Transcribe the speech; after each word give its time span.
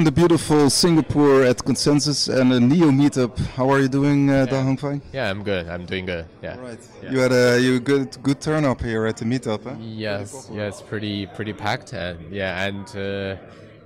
in 0.00 0.04
the 0.04 0.10
beautiful 0.10 0.70
Singapore 0.70 1.42
at 1.42 1.62
Consensus 1.62 2.26
and 2.28 2.54
a 2.54 2.58
Neo 2.58 2.90
meetup. 2.90 3.36
How 3.56 3.68
are 3.68 3.80
you 3.80 3.88
doing, 3.88 4.30
uh, 4.30 4.46
Da 4.46 4.62
Hongfei? 4.62 4.98
Yeah, 5.12 5.28
I'm 5.28 5.42
good. 5.42 5.68
I'm 5.68 5.84
doing 5.84 6.06
good. 6.06 6.24
Yeah. 6.42 6.56
Right. 6.58 6.78
Yeah. 7.02 7.10
You 7.12 7.18
had 7.18 7.32
a 7.32 7.60
you 7.60 7.80
good 7.80 8.08
good 8.22 8.40
turn 8.40 8.64
up 8.64 8.80
here 8.80 9.04
at 9.04 9.18
the 9.18 9.26
meetup, 9.26 9.62
huh? 9.64 9.76
Yes. 9.78 10.48
Yeah, 10.50 10.68
it's 10.68 10.80
pretty 10.80 11.26
pretty 11.26 11.52
packed, 11.52 11.92
and 11.92 12.18
yeah, 12.32 12.66
and. 12.66 12.86
Uh, 12.96 13.36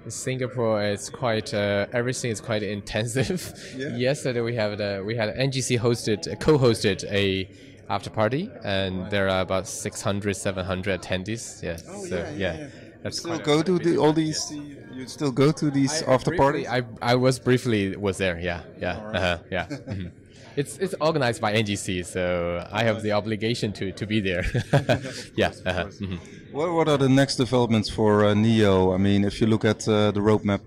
Singapore 0.07 0.85
is 0.85 1.09
quite 1.09 1.55
uh, 1.55 1.87
everything 1.95 2.31
is 2.31 2.41
quite 2.41 2.63
intensive. 2.79 3.41
Yeah. 3.77 3.97
Yesterday 3.97 4.43
we 4.43 4.55
had 4.55 4.79
the 4.79 5.03
we 5.05 5.17
had 5.17 5.35
NGC 5.35 5.79
hosted 5.81 6.39
co-hosted 6.41 7.03
a 7.11 7.49
after 7.89 8.11
party, 8.11 8.51
and 8.63 9.11
there 9.11 9.29
are 9.29 9.41
about 9.41 9.67
600 9.67 10.37
700 10.37 11.01
attendees. 11.01 11.63
Yeah. 11.63 11.79
Oh, 11.89 12.05
so 12.05 12.17
yeah. 12.17 12.59
yeah. 12.59 12.69
Yeah. 13.05 13.11
That's 13.11 13.19
still 13.19 13.39
go 13.39 13.63
to 13.63 13.79
the, 13.79 13.99
all 13.99 14.13
these. 14.13 14.51
You 14.51 15.07
still 15.07 15.31
go 15.31 15.53
to 15.53 15.71
these 15.71 16.03
I 16.03 16.13
after 16.15 16.31
briefly, 16.31 16.65
parties? 16.65 16.67
I 17.03 17.13
I 17.13 17.15
was 17.17 17.39
briefly 17.39 17.97
was 17.97 18.17
there. 18.17 18.39
Yeah, 18.41 18.63
yeah, 18.81 19.03
right. 19.03 19.17
uh-huh, 19.17 19.39
yeah. 19.51 19.67
Mm-hmm. 19.95 20.09
It's 20.57 20.79
it's 20.79 20.95
organized 21.01 21.41
by 21.41 21.53
NGC, 21.53 22.07
so 22.07 22.65
I 22.71 22.85
have 22.85 23.03
the 23.03 23.13
obligation 23.13 23.73
to 23.73 23.93
to 23.93 24.07
be 24.07 24.21
there. 24.21 24.45
yeah. 25.37 25.53
Uh-huh. 25.67 25.87
Mm-hmm. 25.87 26.17
What 26.53 26.73
what 26.73 26.89
are 26.89 26.99
the 26.99 27.09
next 27.09 27.37
developments 27.37 27.91
for 27.91 28.25
uh, 28.25 28.35
Neo? 28.35 28.95
I 28.95 28.99
mean, 28.99 29.25
if 29.25 29.41
you 29.41 29.49
look 29.49 29.65
at 29.65 29.87
uh, 29.89 30.13
the 30.13 30.21
roadmap. 30.21 30.61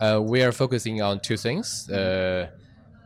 Uh, 0.00 0.20
we 0.20 0.42
are 0.42 0.52
focusing 0.52 1.00
on 1.00 1.20
two 1.20 1.36
things. 1.36 1.88
Uh, 1.88 2.50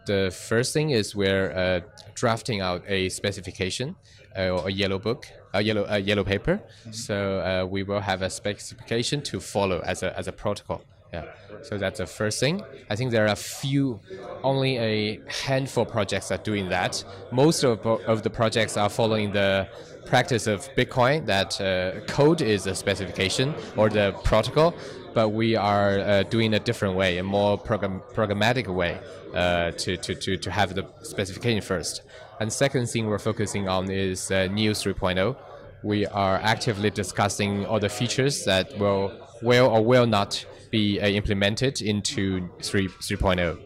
the 0.08 0.30
first 0.30 0.72
thing 0.72 0.90
is 0.90 1.14
we're 1.14 1.50
uh, 1.52 1.80
drafting 2.14 2.60
out 2.60 2.82
a 2.88 3.08
specification 3.08 3.94
uh, 4.36 4.48
or 4.54 4.68
a 4.68 4.72
yellow 4.72 4.98
book, 4.98 5.28
a 5.54 5.62
yellow 5.62 5.84
a 5.88 5.98
yellow 5.98 6.24
paper. 6.24 6.56
Mm-hmm. 6.58 6.92
So 6.92 7.16
uh, 7.16 7.66
we 7.74 7.82
will 7.88 8.00
have 8.00 8.20
a 8.22 8.30
specification 8.30 9.22
to 9.30 9.40
follow 9.40 9.78
as 9.92 10.02
a 10.02 10.10
as 10.18 10.26
a 10.26 10.32
protocol. 10.32 10.80
Yeah. 11.12 11.24
So 11.62 11.78
that's 11.78 11.98
the 11.98 12.06
first 12.06 12.38
thing. 12.38 12.62
I 12.90 12.94
think 12.96 13.12
there 13.12 13.24
are 13.24 13.32
a 13.32 13.42
few, 13.62 14.00
only 14.42 14.76
a 14.76 15.20
handful 15.46 15.84
of 15.84 15.90
projects 15.90 16.30
are 16.30 16.42
doing 16.50 16.68
that. 16.68 17.02
Most 17.32 17.64
of, 17.64 17.86
of 17.86 18.22
the 18.22 18.30
projects 18.30 18.76
are 18.76 18.90
following 18.90 19.32
the 19.32 19.68
practice 20.04 20.46
of 20.46 20.68
Bitcoin 20.76 21.24
that 21.26 21.50
uh, 21.60 22.00
code 22.06 22.42
is 22.42 22.66
a 22.66 22.74
specification 22.74 23.54
or 23.76 23.88
the 23.88 24.12
protocol, 24.22 24.74
but 25.14 25.30
we 25.30 25.56
are 25.56 25.98
uh, 25.98 26.22
doing 26.24 26.54
a 26.54 26.58
different 26.58 26.96
way, 26.96 27.18
a 27.18 27.22
more 27.22 27.58
program, 27.58 28.02
programmatic 28.14 28.66
way 28.66 28.98
uh, 29.34 29.70
to, 29.72 29.96
to, 29.96 30.14
to, 30.14 30.36
to 30.36 30.50
have 30.50 30.74
the 30.74 30.86
specification 31.02 31.60
first. 31.60 32.02
And 32.40 32.52
second 32.52 32.88
thing 32.88 33.06
we're 33.06 33.18
focusing 33.18 33.68
on 33.68 33.90
is 33.90 34.30
uh, 34.30 34.48
Neo 34.50 34.72
3.0. 34.72 35.36
We 35.82 36.06
are 36.06 36.36
actively 36.36 36.90
discussing 36.90 37.66
all 37.66 37.80
the 37.80 37.88
features 37.88 38.44
that 38.44 38.76
will 38.78 39.12
will 39.42 39.66
or 39.66 39.84
will 39.84 40.06
not 40.06 40.44
be 40.70 41.00
uh, 41.00 41.06
implemented 41.06 41.80
into 41.80 42.48
3 42.62 42.88
3.0. 42.88 43.58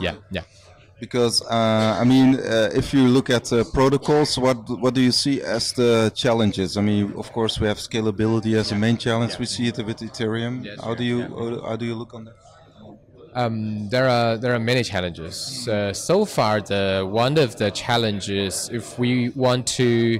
Yeah, 0.00 0.16
yeah. 0.30 0.42
Because 0.98 1.42
uh, 1.42 1.98
I 2.00 2.04
mean, 2.04 2.36
uh, 2.36 2.70
if 2.74 2.94
you 2.94 3.06
look 3.06 3.28
at 3.28 3.52
uh, 3.52 3.64
protocols, 3.72 4.38
what 4.38 4.56
what 4.80 4.94
do 4.94 5.02
you 5.02 5.12
see 5.12 5.42
as 5.42 5.72
the 5.72 6.10
challenges? 6.14 6.78
I 6.78 6.80
mean, 6.80 7.12
of 7.16 7.30
course, 7.32 7.60
we 7.60 7.66
have 7.68 7.76
scalability 7.76 8.54
as 8.56 8.72
a 8.72 8.76
main 8.76 8.96
challenge. 8.96 9.32
Yeah. 9.32 9.40
We 9.40 9.46
see 9.46 9.66
it 9.68 9.76
with 9.76 9.98
Ethereum. 9.98 10.64
Yes, 10.64 10.80
how 10.82 10.94
do 10.94 11.04
you 11.04 11.18
yeah. 11.18 11.60
how 11.68 11.76
do 11.76 11.84
you 11.84 11.94
look 11.94 12.14
on 12.14 12.24
that? 12.24 12.36
Um, 13.34 13.90
there 13.90 14.08
are 14.08 14.38
there 14.38 14.54
are 14.54 14.58
many 14.58 14.82
challenges. 14.82 15.68
Uh, 15.68 15.92
so 15.92 16.24
far, 16.24 16.62
the 16.62 17.06
one 17.06 17.36
of 17.36 17.56
the 17.56 17.70
challenges, 17.70 18.70
if 18.72 18.98
we 18.98 19.28
want 19.30 19.66
to 19.80 20.18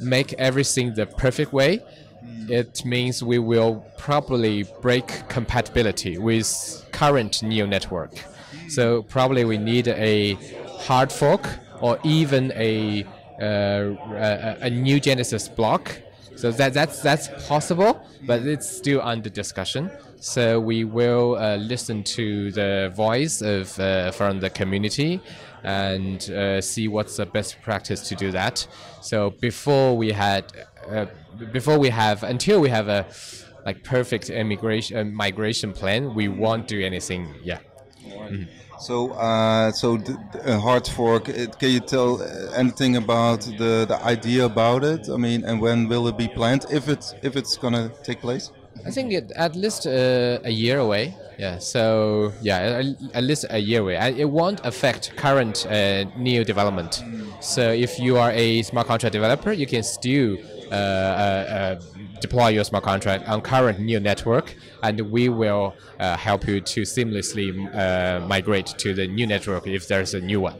make 0.00 0.32
everything 0.32 0.92
the 0.94 1.06
perfect 1.06 1.52
way, 1.52 1.80
it 2.48 2.84
means 2.84 3.22
we 3.22 3.38
will 3.38 3.86
probably 3.96 4.64
break 4.82 5.06
compatibility 5.28 6.18
with 6.18 6.84
current 6.90 7.42
Neo 7.42 7.66
network. 7.66 8.12
So 8.68 9.02
probably 9.02 9.44
we 9.44 9.58
need 9.58 9.88
a 9.88 10.34
hard 10.80 11.12
fork 11.12 11.48
or 11.80 11.98
even 12.04 12.52
a 12.52 13.04
uh, 13.40 13.94
a, 14.14 14.56
a 14.62 14.70
new 14.70 14.98
Genesis 14.98 15.48
block. 15.48 16.00
So 16.36 16.50
that 16.52 16.74
that's 16.74 17.00
that's 17.00 17.28
possible, 17.48 18.06
but 18.26 18.42
it's 18.42 18.68
still 18.68 19.00
under 19.02 19.30
discussion. 19.30 19.90
So 20.20 20.60
we 20.60 20.84
will 20.84 21.36
uh, 21.36 21.56
listen 21.56 22.02
to 22.04 22.50
the 22.52 22.92
voice 22.94 23.42
of 23.42 23.78
uh, 23.78 24.10
from 24.10 24.40
the 24.40 24.50
community 24.50 25.20
and 25.62 26.30
uh, 26.30 26.60
see 26.60 26.88
what's 26.88 27.16
the 27.16 27.26
best 27.26 27.60
practice 27.62 28.08
to 28.08 28.14
do 28.14 28.30
that. 28.32 28.66
So 29.00 29.30
before 29.30 29.96
we 29.96 30.12
had, 30.12 30.44
uh, 30.88 31.06
before 31.52 31.78
we 31.78 31.90
have, 31.90 32.22
until 32.22 32.60
we 32.60 32.68
have 32.68 32.88
a 32.88 33.06
like 33.64 33.82
perfect 33.82 34.30
immigration 34.30 34.96
uh, 34.96 35.04
migration 35.04 35.72
plan, 35.72 36.14
we 36.14 36.28
won't 36.28 36.68
do 36.68 36.80
anything. 36.80 37.34
Yeah. 37.42 37.58
So, 38.78 39.12
uh, 39.12 39.72
so 39.72 39.96
the 39.96 40.60
hard 40.60 40.86
fork. 40.86 41.28
It, 41.28 41.58
can 41.58 41.70
you 41.70 41.80
tell 41.80 42.22
anything 42.54 42.96
about 42.96 43.40
the 43.40 43.86
the 43.88 43.98
idea 44.04 44.44
about 44.44 44.84
it? 44.84 45.08
I 45.08 45.16
mean, 45.16 45.44
and 45.44 45.60
when 45.60 45.88
will 45.88 46.06
it 46.08 46.18
be 46.18 46.28
planned? 46.28 46.66
If 46.70 46.88
it's 46.88 47.14
if 47.22 47.36
it's 47.36 47.56
gonna 47.56 47.90
take 48.02 48.20
place? 48.20 48.50
I 48.84 48.90
think 48.90 49.12
it, 49.12 49.32
at 49.34 49.56
least 49.56 49.86
uh, 49.86 50.38
a 50.44 50.50
year 50.50 50.78
away. 50.78 51.14
Yeah. 51.38 51.58
So 51.58 52.32
yeah, 52.42 52.82
at 53.14 53.24
least 53.24 53.46
a 53.50 53.58
year 53.58 53.80
away. 53.80 53.96
It 54.16 54.28
won't 54.28 54.60
affect 54.64 55.16
current 55.16 55.66
uh, 55.66 56.04
Neo 56.16 56.44
development. 56.44 57.02
So 57.40 57.72
if 57.72 57.98
you 57.98 58.18
are 58.18 58.30
a 58.32 58.62
smart 58.62 58.86
contract 58.86 59.12
developer, 59.12 59.52
you 59.52 59.66
can 59.66 59.82
still 59.82 60.36
uh, 60.70 60.74
uh, 60.74 60.76
uh 60.76 61.80
deploy 62.20 62.48
your 62.48 62.64
smart 62.64 62.84
contract 62.84 63.28
on 63.28 63.40
current 63.40 63.78
Neo 63.78 64.00
network, 64.00 64.54
and 64.82 65.00
we 65.10 65.28
will 65.28 65.74
uh, 66.00 66.16
help 66.16 66.46
you 66.46 66.60
to 66.60 66.82
seamlessly 66.82 67.54
migrate 68.26 68.66
to 68.66 68.94
the 68.94 69.06
new 69.06 69.26
network 69.26 69.66
if 69.66 69.88
there's 69.88 70.14
a 70.14 70.20
new 70.20 70.40
one. 70.40 70.56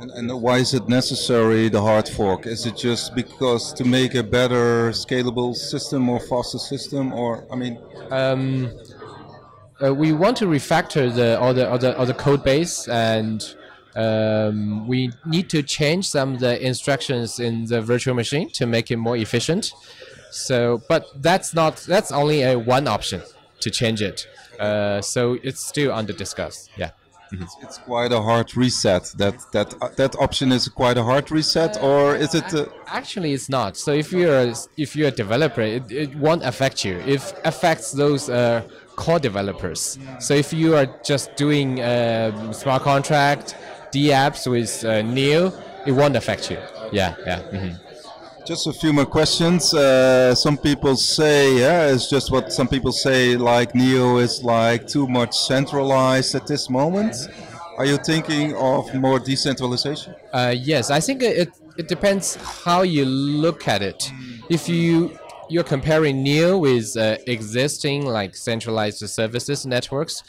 And, 0.00 0.12
and, 0.12 0.42
why 0.42 0.58
is 0.58 0.74
it 0.74 0.88
necessary, 0.88 1.68
the 1.68 1.80
hard 1.80 2.08
fork? 2.08 2.46
Is 2.46 2.66
it 2.66 2.76
just 2.76 3.16
because 3.16 3.72
to 3.72 3.84
make 3.84 4.14
a 4.14 4.22
better 4.22 4.90
scalable 4.90 5.56
system 5.56 6.08
or 6.08 6.20
faster 6.20 6.58
system, 6.58 7.12
or 7.12 7.44
I 7.50 7.56
mean? 7.56 7.78
Um, 8.12 8.70
uh, 9.82 9.92
we 9.92 10.12
want 10.12 10.36
to 10.36 10.46
refactor 10.46 11.12
the 11.12 11.38
all 11.40 11.52
the 11.52 11.68
all 11.68 11.78
the, 11.78 11.98
all 11.98 12.06
the 12.06 12.14
code 12.14 12.44
base, 12.44 12.86
and 12.86 13.44
um, 13.96 14.86
we 14.86 15.10
need 15.26 15.50
to 15.50 15.64
change 15.64 16.08
some 16.08 16.34
of 16.34 16.40
the 16.40 16.64
instructions 16.64 17.40
in 17.40 17.64
the 17.64 17.80
virtual 17.82 18.14
machine 18.14 18.50
to 18.50 18.66
make 18.66 18.92
it 18.92 18.98
more 18.98 19.16
efficient. 19.16 19.72
So, 20.30 20.82
but 20.88 21.06
that's 21.16 21.54
not 21.54 21.76
that's 21.76 22.12
only 22.12 22.42
a 22.42 22.58
one 22.58 22.86
option 22.86 23.22
to 23.60 23.70
change 23.70 24.02
it. 24.02 24.26
Uh, 24.58 25.00
so 25.00 25.38
it's 25.42 25.64
still 25.64 25.92
under 25.92 26.12
discuss. 26.12 26.68
Yeah. 26.76 26.90
Mm-hmm. 27.32 27.42
It's, 27.42 27.56
it's, 27.62 27.78
quite 27.78 28.10
a 28.10 28.22
hard 28.22 28.56
reset. 28.56 29.12
That 29.18 29.34
that 29.52 29.74
uh, 29.82 29.88
that 29.96 30.16
option 30.16 30.50
is 30.50 30.66
quite 30.68 30.96
a 30.96 31.02
hard 31.02 31.30
reset, 31.30 31.76
uh, 31.76 31.86
or 31.86 32.16
is 32.16 32.34
it? 32.34 32.54
Uh, 32.54 32.66
actually, 32.86 33.34
it's 33.34 33.50
not. 33.50 33.76
So 33.76 33.92
if 33.92 34.12
you're 34.12 34.34
a, 34.34 34.54
if 34.78 34.96
you're 34.96 35.08
a 35.08 35.16
developer, 35.24 35.60
it, 35.60 35.92
it 35.92 36.16
won't 36.16 36.42
affect 36.42 36.86
you. 36.86 36.96
It 37.00 37.22
affects 37.44 37.92
those 37.92 38.30
uh, 38.30 38.62
core 38.96 39.18
developers. 39.18 39.98
So 40.20 40.32
if 40.32 40.54
you 40.54 40.74
are 40.74 40.86
just 41.04 41.36
doing 41.36 41.80
uh, 41.80 42.52
smart 42.52 42.82
contract, 42.82 43.56
D 43.92 44.08
apps 44.08 44.50
with 44.50 44.82
uh, 44.84 45.02
Neo, 45.02 45.52
it 45.86 45.92
won't 45.92 46.16
affect 46.16 46.50
you. 46.50 46.56
Yeah, 46.92 47.14
yeah. 47.26 47.42
Mm-hmm. 47.42 47.87
Just 48.48 48.66
a 48.66 48.72
few 48.72 48.94
more 48.94 49.04
questions. 49.04 49.74
Uh, 49.74 50.34
some 50.34 50.56
people 50.56 50.96
say, 50.96 51.58
yeah, 51.58 51.88
it's 51.92 52.08
just 52.08 52.32
what 52.32 52.50
some 52.50 52.66
people 52.66 52.92
say, 52.92 53.36
like 53.36 53.74
Neo 53.74 54.16
is 54.16 54.42
like 54.42 54.86
too 54.86 55.06
much 55.06 55.36
centralized 55.36 56.34
at 56.34 56.46
this 56.46 56.70
moment. 56.70 57.14
Are 57.76 57.84
you 57.84 57.98
thinking 57.98 58.56
of 58.56 58.94
more 58.94 59.18
decentralization? 59.18 60.14
Uh, 60.32 60.54
yes, 60.56 60.90
I 60.90 60.98
think 60.98 61.22
it, 61.22 61.50
it 61.76 61.88
depends 61.88 62.36
how 62.36 62.80
you 62.80 63.04
look 63.04 63.68
at 63.68 63.82
it. 63.82 64.10
If 64.48 64.66
you 64.66 65.18
you're 65.50 65.62
comparing 65.76 66.22
Neo 66.22 66.56
with 66.56 66.96
uh, 66.96 67.18
existing 67.26 68.06
like 68.06 68.34
centralized 68.34 69.06
services 69.10 69.66
networks, 69.66 70.22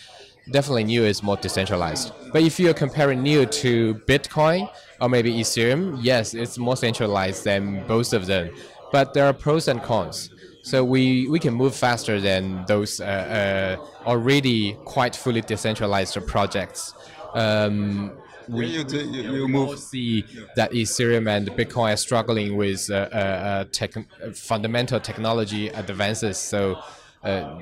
definitely 0.52 0.84
Neo 0.84 1.04
is 1.04 1.24
more 1.24 1.38
decentralized. 1.38 2.12
But 2.34 2.42
if 2.42 2.60
you're 2.60 2.74
comparing 2.74 3.24
Neo 3.24 3.46
to 3.46 3.96
Bitcoin, 4.10 4.70
or 5.02 5.10
maybe 5.10 5.34
Ethereum, 5.34 6.00
yes, 6.02 6.34
it's 6.34 6.58
more 6.58 6.76
centralized 6.76 7.44
than 7.44 7.86
both 7.88 8.14
of 8.14 8.26
them. 8.26 8.50
But 8.92 9.14
there 9.14 9.26
are 9.26 9.34
pros 9.34 9.68
and 9.68 9.82
cons. 9.82 10.30
So 10.62 10.84
we, 10.84 11.28
we 11.28 11.40
can 11.40 11.54
move 11.54 11.76
faster 11.76 12.20
than 12.20 12.66
those 12.68 13.00
uh, 13.00 13.78
uh, 13.80 14.06
already 14.06 14.74
quite 14.86 15.16
fully 15.16 15.42
decentralized 15.42 16.18
projects. 16.28 16.94
Um, 17.34 18.12
we, 18.50 18.66
you, 18.66 18.86
you, 18.88 19.34
you 19.36 19.48
move. 19.48 19.80
see 19.80 20.26
that 20.56 20.72
Ethereum 20.72 21.30
and 21.30 21.50
Bitcoin 21.52 21.94
are 21.94 21.98
struggling 21.98 22.58
with 22.58 22.90
uh, 22.90 23.08
uh, 23.12 23.16
uh 23.16 23.64
tech, 23.72 23.94
fundamental 24.34 25.00
technology 25.00 25.70
advances. 25.70 26.38
So 26.38 26.80
uh, 27.24 27.60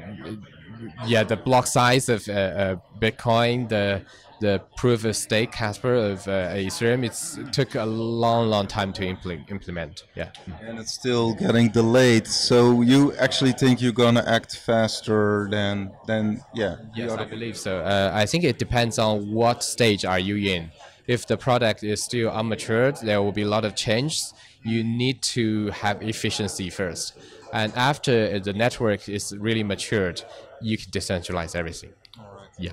yeah, 1.05 1.23
the 1.23 1.37
block 1.37 1.67
size 1.67 2.09
of 2.09 2.27
uh, 2.27 2.31
uh, 2.31 2.75
Bitcoin, 2.99 3.69
the 3.69 4.03
the 4.39 4.61
proof 4.75 5.05
of 5.05 5.15
stake 5.15 5.51
Casper 5.51 5.93
of 5.93 6.27
uh, 6.27 6.53
Ethereum, 6.53 7.05
it's, 7.05 7.37
it 7.37 7.51
took 7.53 7.75
a 7.75 7.85
long, 7.85 8.47
long 8.47 8.67
time 8.67 8.93
to 8.93 9.05
implement. 9.05 9.49
implement. 9.49 10.03
Yeah. 10.15 10.29
And 10.61 10.79
it's 10.79 10.93
still 10.93 11.33
getting 11.35 11.69
delayed. 11.69 12.27
So 12.27 12.81
you 12.81 13.13
actually 13.15 13.53
think 13.53 13.81
you're 13.81 13.91
gonna 13.91 14.23
act 14.27 14.57
faster 14.57 15.47
than 15.49 15.91
than 16.05 16.41
yeah? 16.53 16.77
Yes, 16.95 17.11
I 17.11 17.25
believe 17.25 17.57
so. 17.57 17.79
Uh, 17.79 18.11
I 18.13 18.25
think 18.25 18.43
it 18.43 18.59
depends 18.59 18.99
on 18.99 19.31
what 19.31 19.63
stage 19.63 20.05
are 20.05 20.19
you 20.19 20.35
in. 20.53 20.71
If 21.07 21.25
the 21.25 21.37
product 21.37 21.83
is 21.83 22.03
still 22.03 22.31
unmatured, 22.31 22.99
there 23.01 23.21
will 23.21 23.31
be 23.31 23.43
a 23.43 23.47
lot 23.47 23.63
of 23.65 23.75
changes. 23.75 24.33
You 24.63 24.83
need 24.83 25.21
to 25.21 25.69
have 25.71 26.01
efficiency 26.01 26.69
first, 26.69 27.13
and 27.53 27.73
after 27.75 28.39
the 28.39 28.53
network 28.53 29.07
is 29.07 29.35
really 29.37 29.63
matured, 29.63 30.23
you 30.61 30.77
can 30.77 30.91
decentralize 30.91 31.55
everything. 31.55 31.91
Yeah. 32.59 32.71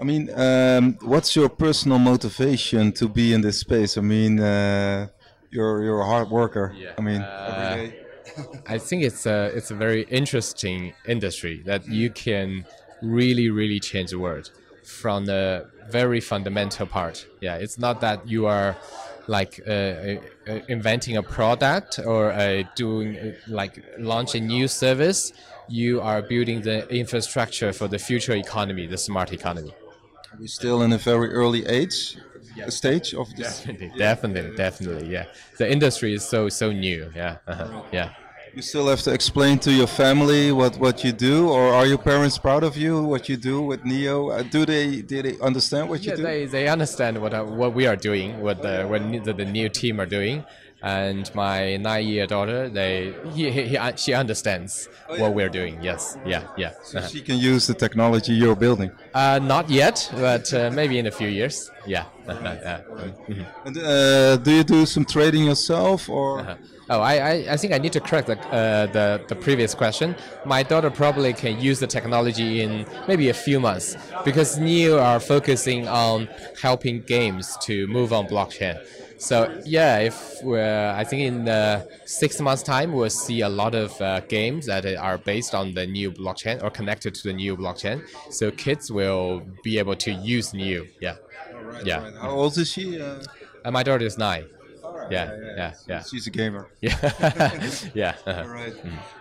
I 0.00 0.04
mean, 0.04 0.30
um, 0.34 0.96
what's 1.02 1.36
your 1.36 1.50
personal 1.50 1.98
motivation 1.98 2.92
to 2.92 3.08
be 3.08 3.34
in 3.34 3.42
this 3.42 3.58
space? 3.58 3.98
I 3.98 4.00
mean, 4.00 4.40
uh, 4.40 5.08
you're 5.50 5.84
you're 5.84 6.00
a 6.00 6.06
hard 6.06 6.30
worker. 6.30 6.72
Yeah. 6.74 6.94
I 6.98 7.02
mean, 7.02 7.20
Uh, 7.20 7.50
every 7.50 7.88
day. 7.88 7.96
I 8.66 8.78
think 8.78 9.02
it's 9.02 9.26
a 9.26 9.50
it's 9.56 9.70
a 9.70 9.74
very 9.74 10.02
interesting 10.20 10.94
industry 11.06 11.62
that 11.66 11.86
you 11.88 12.10
can 12.10 12.64
really 13.02 13.50
really 13.50 13.80
change 13.80 14.10
the 14.10 14.18
world 14.18 14.50
from 14.84 15.26
the 15.26 15.66
very 15.90 16.20
fundamental 16.20 16.86
part. 16.86 17.26
Yeah, 17.40 17.56
it's 17.56 17.78
not 17.78 18.00
that 18.00 18.26
you 18.26 18.46
are 18.46 18.76
like 19.26 19.60
uh, 19.66 19.70
uh, 19.70 20.20
uh, 20.48 20.60
inventing 20.68 21.16
a 21.16 21.22
product 21.22 21.98
or 21.98 22.32
uh, 22.32 22.62
doing 22.74 23.18
uh, 23.18 23.32
like 23.48 23.84
launch 23.98 24.34
a 24.34 24.40
new 24.40 24.66
service. 24.68 25.32
You 25.68 26.00
are 26.00 26.22
building 26.22 26.62
the 26.62 26.88
infrastructure 26.88 27.72
for 27.72 27.86
the 27.88 27.98
future 27.98 28.34
economy, 28.34 28.86
the 28.86 28.98
smart 28.98 29.32
economy. 29.32 29.74
We're 30.38 30.46
still 30.46 30.82
in 30.82 30.92
a 30.92 30.98
very 30.98 31.32
early 31.32 31.66
age 31.66 32.16
stage 32.68 33.14
of 33.14 33.34
this. 33.36 33.60
Definitely, 33.60 33.98
definitely, 33.98 34.56
definitely. 34.56 35.08
Yeah, 35.12 35.26
the 35.58 35.70
industry 35.70 36.14
is 36.14 36.24
so 36.28 36.48
so 36.48 36.72
Neo. 36.72 37.10
Yeah, 37.14 37.36
uh-huh. 37.46 37.82
yeah. 37.92 38.10
You 38.54 38.62
still 38.62 38.88
have 38.88 39.00
to 39.02 39.12
explain 39.12 39.60
to 39.60 39.72
your 39.72 39.86
family 39.86 40.50
what, 40.50 40.76
what 40.78 41.04
you 41.04 41.12
do, 41.12 41.48
or 41.48 41.72
are 41.72 41.86
your 41.86 41.98
parents 41.98 42.36
proud 42.36 42.64
of 42.64 42.76
you 42.76 43.00
what 43.00 43.28
you 43.28 43.36
do 43.36 43.62
with 43.62 43.84
Neo? 43.84 44.30
Uh, 44.30 44.42
do 44.42 44.66
they 44.66 45.02
do 45.02 45.22
they 45.22 45.38
understand 45.38 45.88
what 45.88 46.04
you 46.04 46.16
do? 46.16 46.22
they, 46.22 46.46
they 46.46 46.66
understand 46.66 47.20
what 47.22 47.32
uh, 47.32 47.44
what 47.44 47.74
we 47.74 47.86
are 47.86 47.94
doing, 47.94 48.40
what 48.40 48.60
the 48.60 48.84
what 48.88 49.24
the, 49.24 49.32
the 49.32 49.44
new 49.44 49.68
team 49.68 50.00
are 50.00 50.06
doing, 50.06 50.44
and 50.82 51.32
my 51.34 51.76
nine-year 51.76 52.26
daughter, 52.26 52.68
they 52.68 53.14
he, 53.34 53.50
he, 53.50 53.62
he, 53.68 53.76
uh, 53.76 53.94
she 53.96 54.14
understands 54.14 54.88
what 55.06 55.34
we're 55.34 55.48
doing. 55.48 55.82
Yes, 55.82 56.16
yeah, 56.24 56.46
yeah. 56.56 56.72
Uh-huh. 56.94 57.06
She 57.08 57.20
can 57.20 57.36
use 57.36 57.66
the 57.66 57.74
technology 57.74 58.32
you're 58.32 58.56
building. 58.56 58.90
Uh, 59.14 59.38
not 59.42 59.68
yet, 59.70 60.10
but 60.16 60.52
uh, 60.54 60.70
maybe 60.70 60.98
in 60.98 61.06
a 61.06 61.10
few 61.10 61.28
years. 61.28 61.70
Yeah. 61.86 62.04
Uh-huh, 62.28 62.56
yeah. 62.62 62.80
Mhm. 63.28 63.46
And, 63.64 63.78
uh, 63.78 64.36
do 64.36 64.50
you 64.52 64.64
do 64.64 64.86
some 64.86 65.04
trading 65.04 65.44
yourself, 65.44 66.08
or 66.08 66.58
Oh, 66.92 67.00
I, 67.00 67.14
I, 67.18 67.32
I 67.52 67.56
think 67.56 67.72
I 67.72 67.78
need 67.78 67.92
to 67.92 68.00
correct 68.00 68.26
the, 68.26 68.36
uh, 68.48 68.86
the, 68.86 69.22
the 69.28 69.36
previous 69.36 69.76
question. 69.76 70.16
My 70.44 70.64
daughter 70.64 70.90
probably 70.90 71.32
can 71.32 71.60
use 71.60 71.78
the 71.78 71.86
technology 71.86 72.62
in 72.62 72.84
maybe 73.06 73.28
a 73.28 73.34
few 73.34 73.60
months 73.60 73.96
because 74.24 74.58
Neo 74.58 74.98
are 74.98 75.20
focusing 75.20 75.86
on 75.86 76.28
helping 76.60 77.02
games 77.02 77.56
to 77.58 77.86
move 77.86 78.12
on 78.12 78.26
blockchain. 78.26 78.76
So 79.20 79.60
yeah, 79.66 79.98
if 79.98 80.16
I 80.44 81.04
think 81.04 81.22
in 81.22 81.44
the 81.44 81.86
six 82.06 82.40
months' 82.40 82.62
time, 82.62 82.92
we'll 82.92 83.10
see 83.10 83.42
a 83.42 83.48
lot 83.48 83.74
of 83.74 84.00
uh, 84.00 84.20
games 84.20 84.64
that 84.66 84.86
are 84.86 85.18
based 85.18 85.54
on 85.54 85.74
the 85.74 85.86
new 85.86 86.10
blockchain 86.10 86.62
or 86.62 86.70
connected 86.70 87.14
to 87.16 87.22
the 87.28 87.34
new 87.34 87.56
blockchain. 87.56 88.02
So 88.30 88.50
kids 88.50 88.90
will 88.90 89.42
be 89.62 89.78
able 89.78 89.96
to 89.96 90.10
use 90.10 90.54
Neo. 90.54 90.86
Yeah, 91.00 91.16
yeah. 91.84 92.10
how 92.20 92.30
old 92.30 92.56
is 92.56 92.68
she? 92.72 93.00
Uh, 93.00 93.22
And 93.64 93.74
my 93.74 93.82
daughter 93.82 94.06
is 94.06 94.16
nine. 94.16 94.46
Yeah, 95.10 95.36
yeah, 95.56 95.72
yeah, 95.88 96.02
She's 96.02 96.26
a 96.26 96.30
gamer. 96.30 96.68
yeah, 96.80 96.96
yeah. 97.94 98.14
uh-huh. 98.26 98.44
Right. 98.48 98.74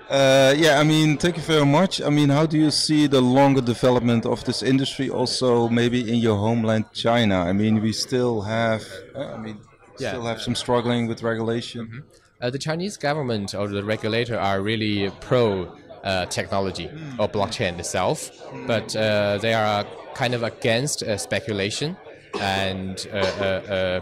Uh, 0.10 0.54
yeah, 0.58 0.80
I 0.80 0.84
mean, 0.84 1.18
thank 1.18 1.36
you 1.36 1.44
very 1.44 1.66
much. 1.66 2.02
I 2.02 2.10
mean, 2.10 2.30
how 2.30 2.46
do 2.46 2.58
you 2.58 2.72
see 2.72 3.08
the 3.08 3.22
longer 3.22 3.62
development 3.62 4.26
of 4.26 4.44
this 4.46 4.64
industry 4.64 5.10
also 5.10 5.68
maybe 5.68 6.00
in 6.12 6.20
your 6.20 6.38
homeland 6.38 6.86
China? 6.94 7.42
I 7.42 7.54
mean, 7.54 7.82
we 7.82 7.92
still 7.92 8.42
have, 8.42 8.84
uh, 9.16 9.34
I 9.36 9.38
mean, 9.38 9.58
Yeah. 10.00 10.10
still 10.12 10.26
have 10.26 10.42
some 10.42 10.56
struggling 10.56 11.08
with 11.08 11.24
regulation. 11.24 12.04
Uh, 12.42 12.50
the 12.50 12.58
Chinese 12.60 12.98
government 12.98 13.54
or 13.54 13.68
the 13.68 13.84
regulator 13.84 14.40
are 14.40 14.62
really 14.62 15.10
pro 15.20 15.76
uh, 16.04 16.26
technology 16.28 16.88
or 17.20 17.28
blockchain 17.28 17.78
itself, 17.80 18.32
but 18.66 18.96
uh, 18.96 19.38
they 19.42 19.54
are 19.54 19.86
kind 20.16 20.34
of 20.34 20.44
against 20.44 21.04
uh, 21.04 21.18
speculation 21.18 21.98
and 22.40 23.08
uh, 23.12 23.18
uh, 23.18 23.44
uh, 23.74 24.00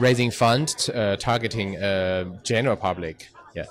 raising 0.00 0.30
funds 0.32 0.88
uh, 0.88 1.16
targeting 1.20 1.76
uh, 1.76 2.24
general 2.42 2.76
public. 2.76 3.28
Yeah. 3.54 3.64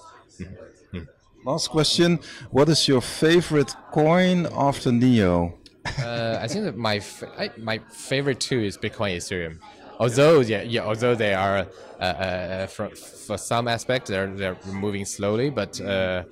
Last 1.46 1.70
question. 1.70 2.20
What 2.50 2.70
is 2.70 2.88
your 2.88 3.02
favorite 3.02 3.76
coin 3.92 4.48
after 4.52 4.92
Neo? 4.92 5.60
Uh, 6.00 6.40
I 6.42 6.48
think 6.48 6.66
that 6.66 6.76
my 6.76 6.96
f- 6.96 7.24
I, 7.38 7.52
my 7.58 7.78
favorite 7.92 8.40
too 8.40 8.60
is 8.64 8.78
Bitcoin 8.78 9.12
and 9.14 9.22
Ethereum. 9.22 9.60
Although 10.00 10.42
yeah, 10.42 10.62
yeah 10.62 10.82
although 10.82 11.16
they 11.16 11.34
are 11.34 11.68
uh, 12.00 12.04
uh, 12.04 12.68
for, 12.68 12.90
for 12.90 13.38
some 13.38 13.68
aspect 13.68 14.08
they're 14.08 14.28
they're 14.28 14.58
moving 14.66 15.06
slowly, 15.06 15.50
but 15.50 15.80
uh, 15.82 16.24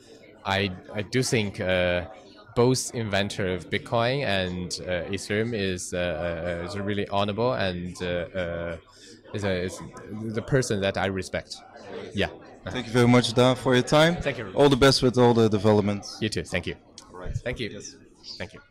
I 0.45 0.71
I 0.93 1.01
do 1.01 1.23
think 1.23 1.59
uh, 1.59 2.05
both 2.55 2.93
inventor 2.93 3.53
of 3.53 3.69
Bitcoin 3.69 4.25
and 4.25 4.79
uh, 4.81 5.09
Ethereum 5.11 5.53
is 5.53 5.93
uh, 5.93 5.97
uh, 5.97 6.65
is 6.65 6.77
really 6.77 7.07
honorable 7.09 7.53
and 7.53 7.95
uh, 8.01 8.05
uh, 8.05 8.77
is, 9.33 9.43
a, 9.43 9.51
is 9.63 9.79
the 10.11 10.41
person 10.41 10.81
that 10.81 10.97
I 10.97 11.07
respect. 11.07 11.57
Yeah. 12.13 12.27
Thank 12.69 12.87
you 12.87 12.93
very 12.93 13.07
much, 13.07 13.33
Da, 13.33 13.55
for 13.55 13.73
your 13.73 13.83
time. 13.83 14.15
Thank 14.17 14.37
you. 14.37 14.51
All 14.53 14.69
the 14.69 14.77
best 14.77 15.03
with 15.03 15.17
all 15.17 15.33
the 15.33 15.49
developments. 15.49 16.17
You 16.21 16.29
too. 16.29 16.43
Thank 16.43 16.67
you. 16.67 16.75
Thank 17.43 17.59
you. 17.59 17.81
Thank 18.37 18.53
you. 18.53 18.61